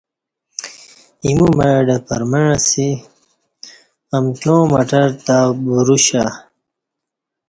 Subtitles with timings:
[1.25, 2.87] ایمو مع اہ ڈہ پرمع اسی
[4.17, 5.37] امکیاں مٹرتہ
[5.71, 6.23] بروشیا